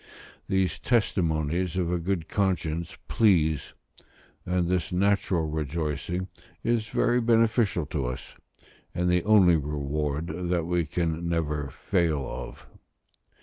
[0.49, 3.73] These testimonies of a good conscience please,
[4.47, 6.27] and this natural rejoicing
[6.63, 8.33] is very beneficial to us,
[8.95, 12.65] and the only reward that we can never fail of.